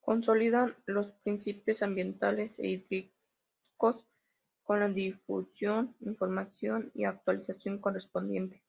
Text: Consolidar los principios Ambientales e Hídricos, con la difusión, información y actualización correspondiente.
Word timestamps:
Consolidar 0.00 0.76
los 0.86 1.08
principios 1.10 1.82
Ambientales 1.82 2.56
e 2.60 2.68
Hídricos, 2.68 4.06
con 4.62 4.78
la 4.78 4.86
difusión, 4.86 5.96
información 6.02 6.92
y 6.94 7.02
actualización 7.04 7.80
correspondiente. 7.80 8.62